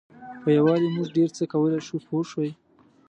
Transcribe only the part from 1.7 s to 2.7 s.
شو پوه شوې!.